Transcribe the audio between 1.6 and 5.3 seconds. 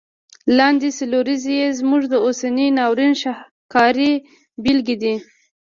یې زموږ د اوسني ناورین شاهکاري بیلګي دي.